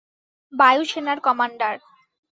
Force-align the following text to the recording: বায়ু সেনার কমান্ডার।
বায়ু 0.53 0.83
সেনার 0.91 1.19
কমান্ডার। 1.25 1.75